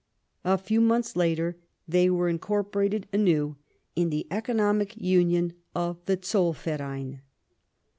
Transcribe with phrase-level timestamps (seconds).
[0.43, 1.57] A few months later
[1.87, 3.57] they were in corporated anew
[3.95, 7.19] in the economic union of the Zollverem.